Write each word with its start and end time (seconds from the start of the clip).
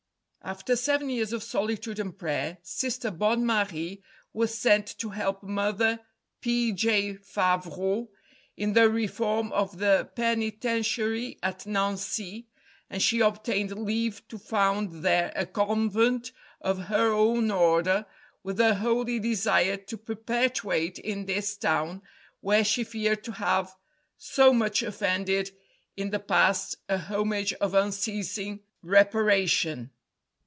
After 0.43 0.75
seven 0.75 1.11
years 1.11 1.33
of 1.33 1.43
solitude 1.43 1.99
and 1.99 2.17
prayer, 2.17 2.57
Sister 2.63 3.11
Bonne 3.11 3.45
Marie 3.45 4.01
was 4.33 4.57
sent 4.57 4.87
to 4.97 5.09
help 5.09 5.43
Mother 5.43 5.99
P. 6.41 6.71
J. 6.71 7.13
Favrot 7.17 8.07
in 8.57 8.73
the 8.73 8.89
reform 8.89 9.51
of 9.51 9.77
the 9.77 10.09
Penitentiary 10.15 11.37
at 11.43 11.67
Nancy, 11.67 12.47
and 12.89 13.03
she 13.03 13.19
obtained 13.19 13.83
leave 13.85 14.27
to 14.29 14.39
found 14.39 15.03
there 15.03 15.31
a 15.35 15.45
Convent 15.45 16.31
of 16.59 16.85
her 16.87 17.11
own 17.13 17.51
Order, 17.51 18.07
with 18.41 18.57
the 18.57 18.73
holy 18.73 19.19
desire 19.19 19.77
to 19.77 19.95
perpetuate 19.95 20.97
in 20.97 21.27
this 21.27 21.55
town, 21.55 22.01
where 22.39 22.65
she 22.65 22.83
feared 22.83 23.23
to 23.25 23.33
have 23.33 23.75
so 24.17 24.51
much 24.53 24.81
offended 24.81 25.51
in 25.95 26.09
the 26.09 26.19
past, 26.19 26.77
a 26.89 26.97
homage 26.97 27.53
of 27.61 27.75
unceasing 27.75 28.61
reparation. 28.81 29.91